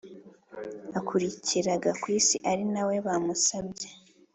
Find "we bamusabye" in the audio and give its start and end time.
2.87-3.89